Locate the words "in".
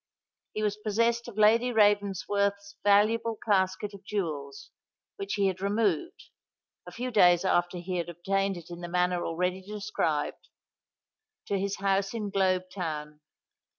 8.71-8.81, 12.15-12.31